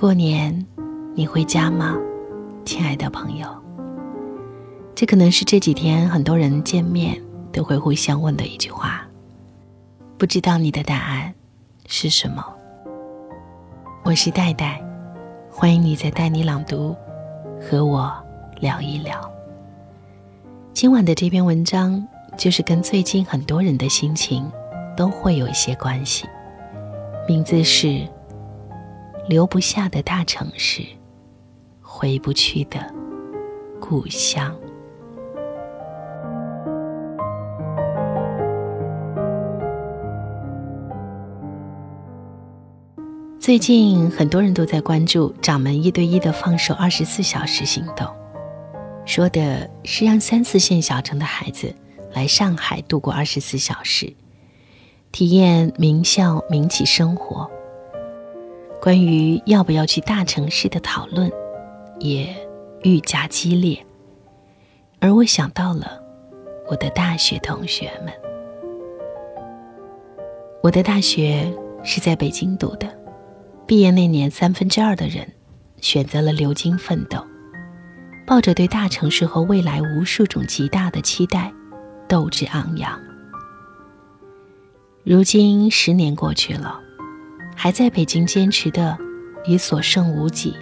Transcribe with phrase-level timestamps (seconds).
[0.00, 0.64] 过年
[1.16, 1.98] 你回家吗，
[2.64, 3.48] 亲爱的朋友？
[4.94, 7.20] 这可能是这几天很多人见面
[7.52, 9.04] 都会互相问的一句话。
[10.16, 11.34] 不知道你的答案
[11.88, 12.44] 是什么？
[14.04, 14.80] 我是戴戴，
[15.50, 16.94] 欢迎你在带你朗读
[17.60, 18.16] 和我
[18.60, 19.28] 聊一聊。
[20.72, 22.06] 今晚的这篇文章
[22.36, 24.48] 就是跟最近很多人的心情
[24.96, 26.24] 都会有一些关系，
[27.26, 28.08] 名字是。
[29.28, 30.82] 留不下的大城市，
[31.82, 32.80] 回不去的
[33.78, 34.56] 故乡。
[43.38, 48.06] 最近很多人都在关注掌门一对一的放手二十四小时行动，
[49.04, 51.74] 说的是让三四线小城的孩子
[52.14, 54.10] 来上海度过二十四小时，
[55.12, 57.50] 体验名校民企生活。
[58.80, 61.30] 关于要不要去大城市的讨论，
[61.98, 62.34] 也
[62.82, 63.84] 愈加激烈。
[65.00, 66.00] 而我想到了
[66.70, 68.12] 我的大学同学们。
[70.62, 72.88] 我的大学是在北京读的，
[73.66, 75.26] 毕业那年，三分之二的人
[75.80, 77.24] 选择了留京奋斗，
[78.26, 81.52] 抱着对大城市和未来无数种极大的期待，
[82.08, 83.00] 斗志昂扬。
[85.04, 86.80] 如今十年过去了。
[87.60, 88.96] 还在北京坚持的，
[89.44, 90.54] 已所剩无几。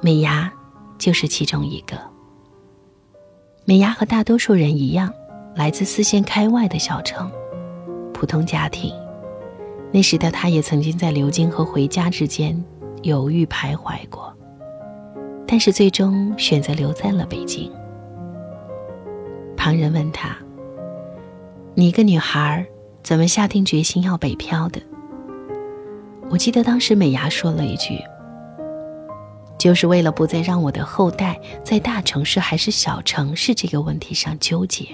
[0.00, 0.52] 美牙
[0.98, 1.96] 就是其中一个。
[3.64, 5.14] 美牙和大多数人一样，
[5.54, 7.30] 来自四线开外的小城，
[8.12, 8.92] 普通家庭。
[9.92, 12.60] 那时的他也曾经在流京和回家之间
[13.02, 14.36] 犹豫徘徊过，
[15.46, 17.70] 但是最终选择留在了北京。
[19.56, 20.36] 旁人问他
[21.74, 22.66] ：“你一个女孩，
[23.04, 24.82] 怎么下定决心要北漂的？”
[26.30, 27.98] 我记得当时美牙说了一句
[29.58, 34.86] ：“就是为了不再让我的后代在大城市还是小城市这个问题上纠结。”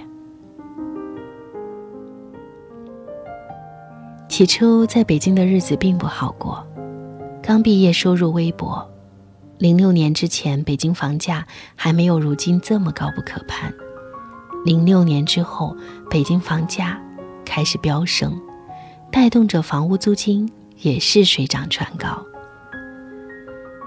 [4.28, 6.66] 起初在北京的日子并不好过，
[7.42, 8.90] 刚毕业收入微薄。
[9.58, 13.72] 零六年之前，北京房价还没有如今这么高不可攀。
[14.64, 15.76] 零六年之后，
[16.10, 17.00] 北京房价
[17.44, 18.38] 开始飙升，
[19.10, 20.50] 带动着房屋租金。
[20.82, 22.24] 也是水涨船高，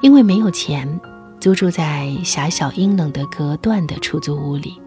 [0.02, 1.00] 因为没有钱，
[1.40, 4.82] 租住在狭小阴冷的隔断的出租屋里，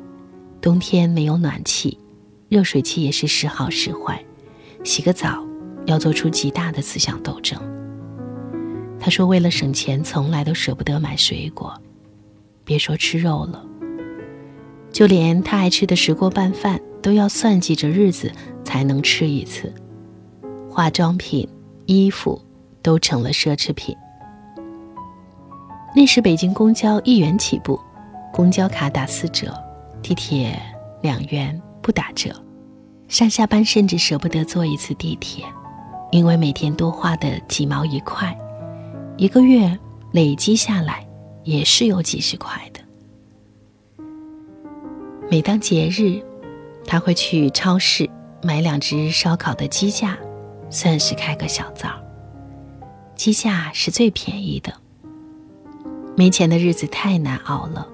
[0.61, 1.97] 冬天没有暖气，
[2.49, 4.23] 热水器也是时好时坏，
[4.83, 5.47] 洗个澡
[5.87, 7.57] 要做出极大的思想斗争。
[8.99, 11.73] 他说，为了省钱，从来都舍不得买水果，
[12.65, 13.65] 别说吃肉了，
[14.91, 18.31] 就连他爱吃的石锅拌饭都要算计着日子
[18.65, 19.73] 才能吃一次，
[20.69, 21.49] 化妆品。
[21.87, 22.41] 衣服
[22.83, 23.97] 都成了奢侈品。
[25.95, 27.79] 那时北京公交一元起步，
[28.33, 29.55] 公交卡打四折，
[30.03, 30.59] 地铁
[31.03, 32.31] 两元不打折，
[33.09, 35.45] 上下班甚至舍不得坐一次地铁，
[36.11, 38.35] 因为每天多花的几毛一块，
[39.19, 39.79] 一个月
[40.13, 41.07] 累积下来
[41.45, 42.81] 也是有几十块的。
[45.31, 46.23] 每当节日，
[46.87, 48.09] 他会去超市
[48.43, 50.17] 买两只烧烤的鸡架。
[50.73, 51.91] 算是开个小灶，
[53.15, 54.73] 鸡架是最便宜的。
[56.17, 57.87] 没钱的日子太难熬了，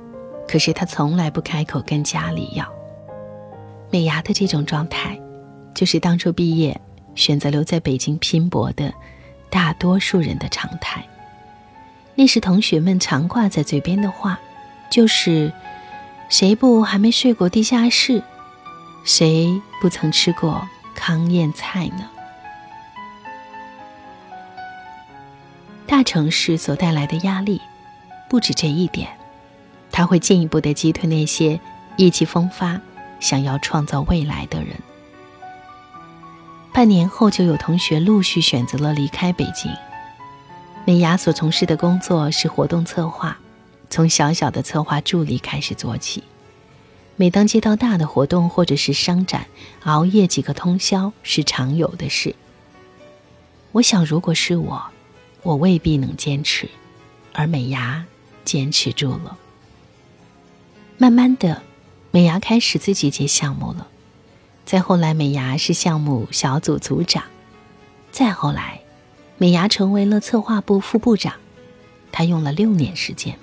[0.46, 2.64] 可是他从来不开口跟家里要。
[3.90, 5.20] 美牙的这种状态，
[5.74, 6.80] 就是当初毕业
[7.16, 8.94] 选择留在北京拼搏的
[9.50, 11.04] 大多数人的常态。
[12.14, 14.38] 那时同学们常挂在嘴边的话，
[14.88, 15.52] 就是
[16.30, 18.22] “谁不还没睡过地下室，
[19.02, 22.08] 谁不曾吃过糠咽菜呢？”
[25.88, 27.58] 大城市所带来的压力，
[28.28, 29.08] 不止这一点，
[29.90, 31.58] 它会进一步的击退那些
[31.96, 32.78] 意气风发、
[33.20, 34.76] 想要创造未来的人。
[36.74, 39.72] 半年后，就有同学陆续选择了离开北京。
[40.84, 43.38] 美雅所从事的工作是活动策划，
[43.88, 46.22] 从小小的策划助理开始做起。
[47.16, 49.46] 每当接到大的活动或者是商展，
[49.84, 52.36] 熬夜几个通宵是常有的事。
[53.72, 54.82] 我想，如果是我。
[55.48, 56.68] 我未必能坚持，
[57.32, 58.04] 而美牙
[58.44, 59.38] 坚持住了。
[60.98, 61.62] 慢慢的，
[62.10, 63.88] 美牙开始自己接项目了。
[64.66, 67.24] 再后来，美牙是项目小组组长。
[68.12, 68.82] 再后来，
[69.38, 71.32] 美牙成为了策划部副部长。
[72.12, 73.34] 他用了六年时间。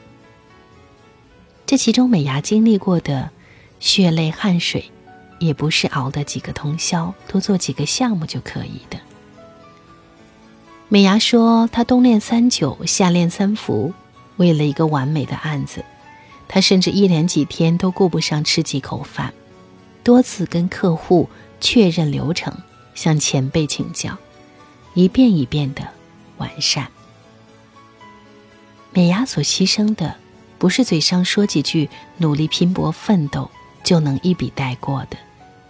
[1.66, 3.32] 这其中，美牙经历过的
[3.80, 4.92] 血泪汗水，
[5.40, 9.00] 也不是熬的几个通宵、多做几个项目就可以的。
[10.88, 13.92] 美伢说：“她冬练三九，夏练三伏，
[14.38, 15.84] 为了一个完美的案子，
[16.48, 19.34] 她甚至一连几天都顾不上吃几口饭，
[20.04, 21.28] 多次跟客户
[21.60, 22.56] 确认流程，
[22.94, 24.16] 向前辈请教，
[24.94, 25.82] 一遍一遍的
[26.38, 26.88] 完善。
[28.92, 30.16] 美伢所牺牲的，
[30.60, 33.50] 不是嘴上说几句努力拼搏奋斗
[33.84, 35.18] 就能一笔带过的，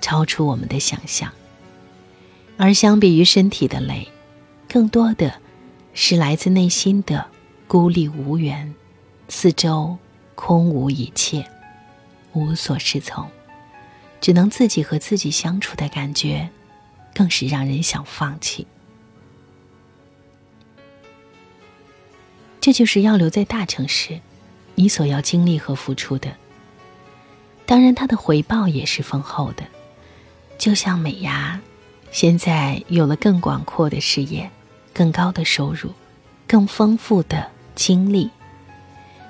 [0.02, 1.32] 超出我们的想象。
[2.58, 4.06] 而相比于身体的累。”
[4.76, 5.34] 更多的
[5.94, 7.26] 是来自内心的
[7.66, 8.76] 孤立无援，
[9.30, 9.98] 四周
[10.36, 11.50] 空无一切，
[12.34, 13.26] 无所适从，
[14.20, 16.50] 只能自己和自己相处的感觉，
[17.14, 18.68] 更是让人想放弃。
[22.60, 24.20] 这就是要留在大城市，
[24.76, 26.36] 你所要经历和付出的。
[27.66, 29.64] 当然，它的回报也是丰厚的，
[30.58, 31.62] 就像美牙。
[32.12, 34.50] 现在有了更广阔的视野，
[34.96, 35.92] 更高的收入，
[36.48, 38.32] 更丰富的经历，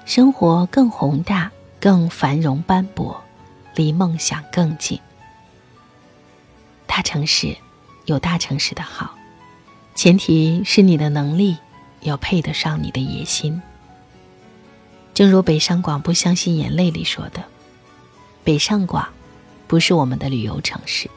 [0.06, 3.20] 生活更宏大，更繁荣斑驳，
[3.74, 5.00] 离梦想更近。
[6.86, 7.58] 大城市
[8.06, 9.16] 有大城市的好，
[9.96, 11.58] 前提是你的能力
[12.02, 13.60] 要配得上你的野心。
[15.16, 17.44] 正如北上广不相信眼泪里说的
[18.46, 19.08] ：“北上广
[19.66, 21.10] 不是我们的旅游城市。”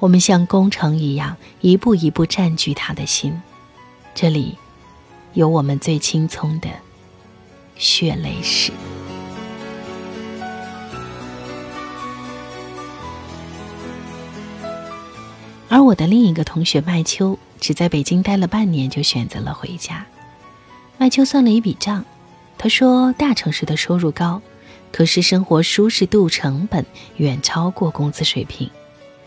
[0.00, 3.40] 我们像工程一样，一步一步占据他的心。
[4.14, 4.56] 这里，
[5.32, 6.68] 有我们最青葱的
[7.76, 8.70] 血泪史。
[15.68, 20.04] 而我的另一个同学麦秋，只在北京待了半年，就选择了回家。
[20.98, 22.04] 麦秋算了一笔账，
[22.58, 24.42] 他说：“大城市的收入高，
[24.92, 26.84] 可是生活舒适度成本
[27.16, 28.70] 远超过工资水平。”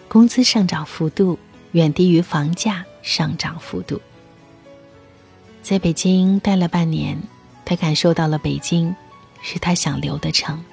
[0.08, 1.38] 工资上涨幅度
[1.72, 4.00] 远低于房价上涨幅度。
[5.66, 7.20] 在北京待了半年，
[7.66, 8.96] 他感受到了北京
[9.42, 10.64] 是他想留的城，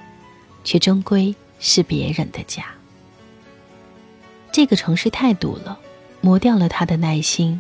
[0.65, 2.67] 却终归是别人的家。
[4.53, 5.81] 这个城市太堵了，
[6.21, 7.59] 磨掉了他的耐心；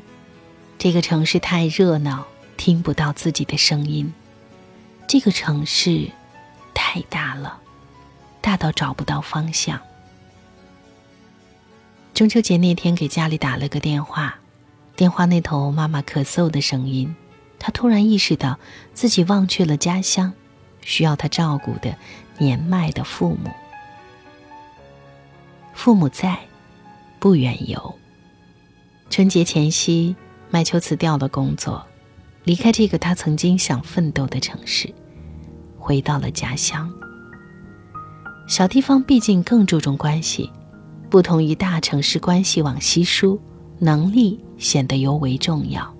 [0.76, 2.26] 这个城市太热闹，
[2.58, 4.12] 听不到自己的声音；
[5.08, 6.10] 这个城市
[6.74, 7.58] 太大了，
[8.42, 9.80] 大到找不到方向。
[12.12, 14.38] 中秋节那天，给家里打了个电话，
[14.96, 17.16] 电话那头妈妈咳嗽的声音，
[17.64, 18.58] 他突然意识到
[18.92, 20.32] 自己忘却了家乡，
[20.80, 21.96] 需要他照顾的
[22.36, 23.50] 年迈的父母。
[25.72, 26.36] 父母在，
[27.20, 27.94] 不远游。
[29.10, 30.16] 春节前夕，
[30.50, 31.86] 麦秋辞掉了工作，
[32.42, 34.92] 离开这个他曾经想奋斗的城市，
[35.78, 36.92] 回到了家乡。
[38.48, 40.50] 小地方毕竟更注重关系。
[41.08, 43.40] 不同于大城市，关系往稀疏，
[43.78, 45.94] 能力显得尤为重要。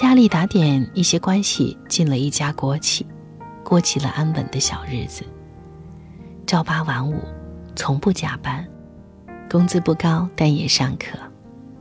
[0.00, 3.04] 家里打点一些关系，进了一家国企，
[3.64, 5.24] 过起了安稳的小日子。
[6.46, 7.20] 朝八晚五，
[7.74, 8.64] 从不加班，
[9.50, 11.18] 工资不高，但也尚可，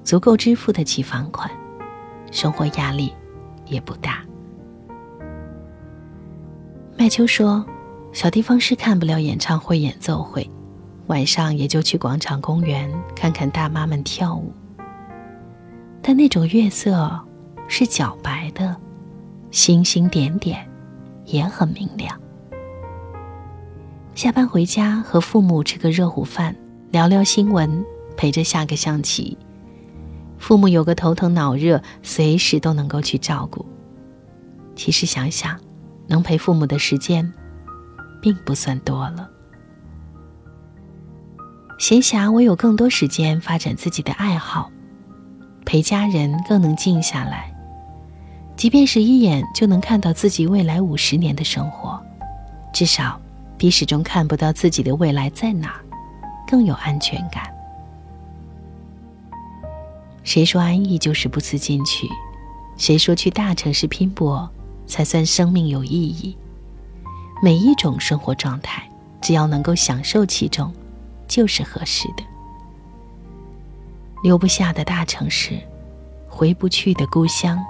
[0.04, 1.48] 足够支付得起房款，
[2.32, 3.14] 生活压力
[3.68, 4.26] 也不大。
[6.98, 7.64] 麦秋说
[8.14, 10.50] ：“小地方是看不了演唱会、演奏会。”
[11.06, 14.52] 晚上也就去广场、公园看看大妈们跳舞，
[16.02, 17.24] 但那种月色
[17.68, 18.76] 是皎白的，
[19.52, 20.68] 星星点点
[21.26, 22.20] 也很明亮。
[24.16, 26.56] 下班回家和父母吃个热乎饭，
[26.90, 29.38] 聊聊新闻，陪着下个象棋。
[30.40, 33.66] 父母有个头疼脑热，随时都能够去照顾。
[34.76, 35.60] 其实想想，
[36.08, 37.32] 能陪父母的时间，
[38.22, 39.30] 并不算多了。
[41.78, 44.72] 闲暇，我有更多时间发展自己的爱好，
[45.66, 47.54] 陪家人更能静下来。
[48.58, 52.02] 即便是一眼就能看到自己未来五十年的生活，
[52.74, 53.20] 至少
[53.56, 55.80] 比始终看不到自己的未来在哪
[56.48, 57.44] 更有安全感。
[60.24, 62.10] 谁说安逸就是不思进取？
[62.76, 64.50] 谁说去大城市拼搏
[64.88, 66.36] 才算生命有意义？
[67.42, 68.90] 每一种生活状态，
[69.22, 70.74] 只要能够享受其中。
[71.28, 72.24] 就是合适的。
[74.24, 75.60] 留不下的大城市，
[76.30, 77.62] 回不去的故乡，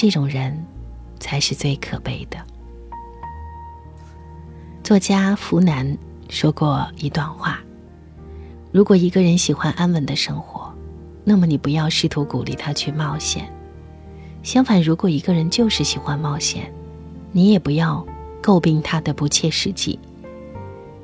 [0.00, 0.56] 这种人
[1.18, 2.38] 才是最可悲的。
[4.82, 5.94] 作家福南
[6.30, 7.60] 说过一段话：
[8.72, 10.72] 如果一个人喜欢安稳的生活，
[11.22, 13.44] 那么你不要试图鼓励他去冒险；
[14.42, 16.72] 相反，如果一个人就是喜欢冒险，
[17.30, 18.02] 你也不要
[18.42, 19.98] 诟病他的不切实际。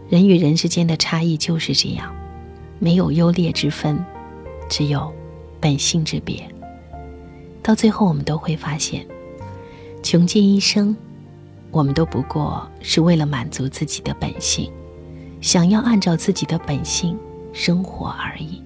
[0.08, 2.16] 人与人之间的差异就是这样，
[2.78, 4.02] 没有优劣之分，
[4.70, 5.12] 只有
[5.60, 6.50] 本性之别。
[7.66, 9.04] 到最后我们都会发现，
[10.00, 10.96] 穷尽一生，
[11.72, 14.70] 我们都不过是为了满足自己的本性，
[15.40, 17.18] 想要按照自己的本性
[17.52, 18.62] 生活而已。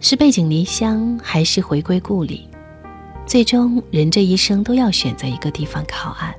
[0.00, 2.48] 是背井离乡，还是回归故里？
[3.26, 6.34] 最终，人这一生都要选择一个地方靠岸。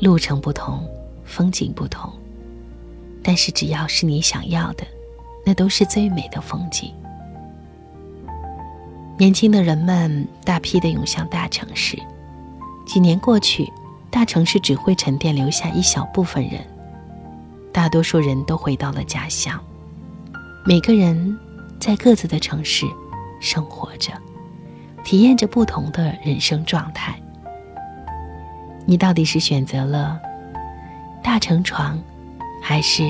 [0.00, 0.86] 路程不同，
[1.24, 2.12] 风景不同，
[3.22, 4.86] 但是只要是你想要的，
[5.42, 6.92] 那都是最美的风景。
[9.18, 11.96] 年轻的人们大批的涌向大城市，
[12.86, 13.70] 几年过去，
[14.10, 16.60] 大城市只会沉淀留下一小部分人，
[17.72, 19.58] 大多数人都回到了家乡。
[20.64, 21.38] 每个人
[21.78, 22.86] 在各自的城市
[23.40, 24.12] 生活着，
[25.04, 27.14] 体验着不同的人生状态。
[28.86, 30.18] 你到底是选择了
[31.22, 31.96] 大城床，
[32.60, 33.08] 还是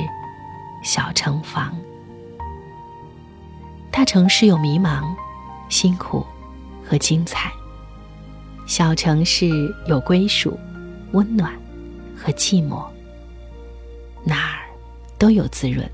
[0.83, 1.75] 小城房？
[3.91, 5.05] 大城市有迷茫、
[5.73, 6.23] 辛苦
[6.85, 7.51] 和精彩；
[8.67, 10.61] 小城市有归属、
[11.13, 11.51] 温暖
[12.15, 12.85] 和寂寞。
[14.23, 14.69] 哪儿
[15.19, 15.91] 都有滋润，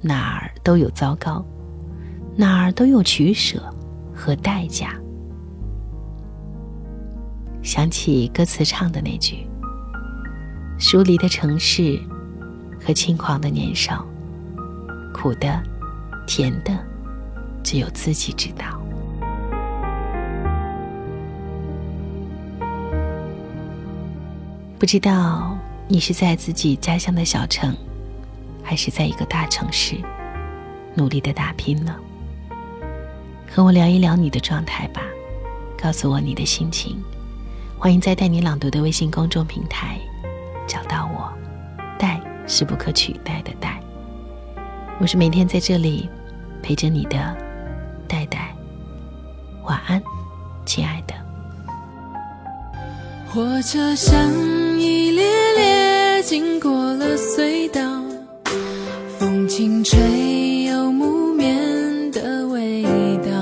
[0.00, 1.46] 哪儿都有糟糕，
[2.34, 3.62] 哪儿都有取舍
[4.12, 4.98] 和代价。
[7.62, 9.46] 想起歌词唱的那句
[10.76, 12.02] ：“疏离的城市
[12.84, 14.04] 和轻狂的年少，
[15.14, 15.62] 苦的、
[16.26, 16.76] 甜的，
[17.62, 18.76] 只有自己知道。”
[24.84, 25.56] 不知道
[25.88, 27.74] 你是在自己家乡的小城，
[28.62, 29.96] 还是在一个大城市
[30.94, 31.96] 努力的打拼呢？
[33.50, 35.00] 和我聊一聊你的状态吧，
[35.82, 37.02] 告诉我你的心情。
[37.78, 39.98] 欢迎在带你朗读的微信公众平台
[40.66, 41.32] 找到我，
[41.98, 43.80] 带是不可取代的带。
[45.00, 46.10] 我是每天在这里
[46.62, 47.34] 陪着你的
[48.06, 48.54] 戴戴。
[49.62, 50.02] 晚安，
[50.66, 51.14] 亲爱的。
[53.30, 54.14] 火车上
[54.78, 55.24] 一列
[55.56, 57.80] 列经过了隧道，
[59.18, 62.84] 风轻吹有木棉的味
[63.24, 63.32] 道，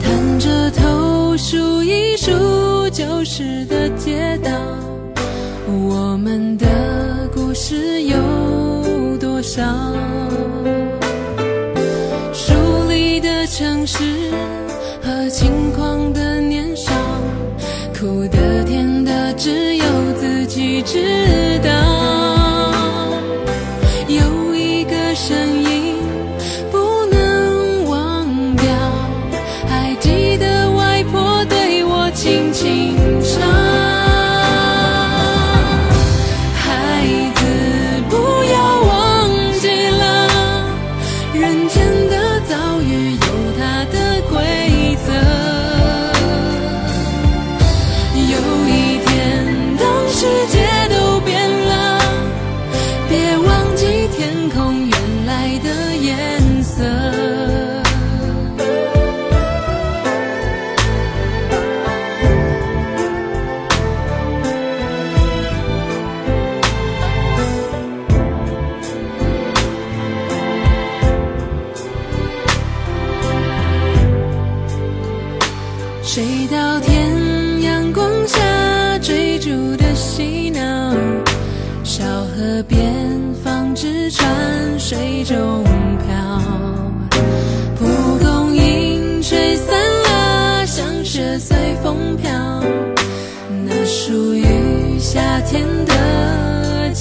[0.00, 2.30] 探着头数一数。
[2.90, 4.52] 旧时的街道，
[5.66, 8.16] 我们的故事有
[9.18, 9.64] 多少？
[12.32, 12.54] 疏
[12.88, 13.98] 离的城市
[15.02, 16.92] 和轻狂的年少，
[17.98, 18.24] 苦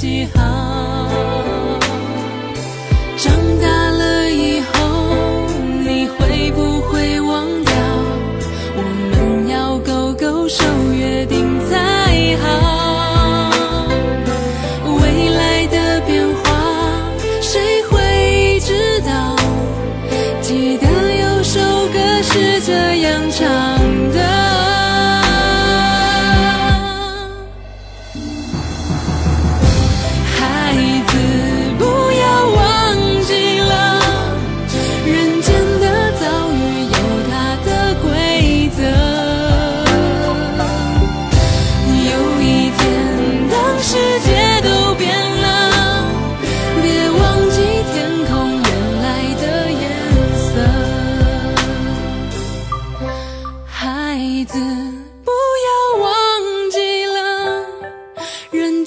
[0.04, 0.73] 记号。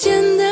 [0.07, 0.46] Legend